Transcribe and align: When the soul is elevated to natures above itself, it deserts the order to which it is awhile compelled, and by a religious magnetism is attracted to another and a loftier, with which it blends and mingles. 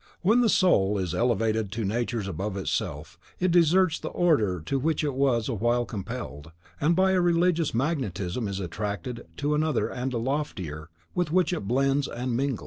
When 0.23 0.41
the 0.41 0.49
soul 0.49 0.97
is 0.97 1.13
elevated 1.13 1.71
to 1.73 1.85
natures 1.85 2.27
above 2.27 2.57
itself, 2.57 3.19
it 3.39 3.51
deserts 3.51 3.99
the 3.99 4.07
order 4.09 4.59
to 4.61 4.79
which 4.79 5.03
it 5.03 5.13
is 5.15 5.47
awhile 5.47 5.85
compelled, 5.85 6.51
and 6.79 6.95
by 6.95 7.11
a 7.11 7.21
religious 7.21 7.75
magnetism 7.75 8.47
is 8.47 8.59
attracted 8.59 9.27
to 9.37 9.53
another 9.53 9.89
and 9.91 10.11
a 10.11 10.17
loftier, 10.17 10.89
with 11.13 11.31
which 11.31 11.53
it 11.53 11.67
blends 11.67 12.07
and 12.07 12.35
mingles. 12.35 12.59